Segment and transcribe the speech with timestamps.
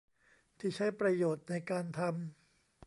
[0.59, 2.11] ที่ใช้ประโยชน์ในการทำ